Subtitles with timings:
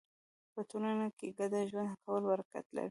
[0.53, 2.79] په ټولنه کې ګډ ژوند کول برکت لري.